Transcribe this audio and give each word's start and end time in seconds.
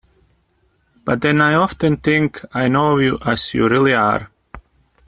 But 1.05 1.21
then 1.21 1.39
I 1.39 1.53
often 1.53 1.95
think 1.97 2.41
I 2.55 2.67
know 2.67 2.97
you 2.97 3.19
as 3.23 3.53
you 3.53 3.69
really 3.69 3.93
are. 3.93 4.31